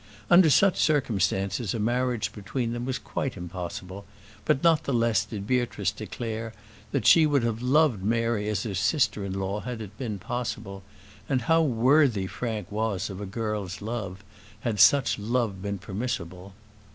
[0.31, 4.03] Under such circumstances a marriage between them was quite impossible;
[4.45, 6.53] but not the less did Beatrice declare,
[6.91, 10.81] that she would have loved Mary as her sister in law had it been possible;
[11.29, 14.23] and how worthy Frank was of a girl's love,
[14.61, 16.55] had such love been permissible.